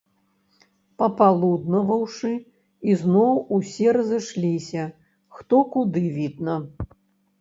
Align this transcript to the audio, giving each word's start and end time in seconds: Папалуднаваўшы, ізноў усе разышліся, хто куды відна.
Папалуднаваўшы, 1.01 2.31
ізноў 2.93 3.35
усе 3.61 3.87
разышліся, 4.01 4.89
хто 5.37 5.63
куды 5.77 6.05
відна. 6.19 6.55